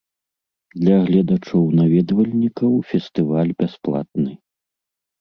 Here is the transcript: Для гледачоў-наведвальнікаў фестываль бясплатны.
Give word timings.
Для 0.79 0.97
гледачоў-наведвальнікаў 1.09 2.71
фестываль 2.91 3.57
бясплатны. 3.63 4.31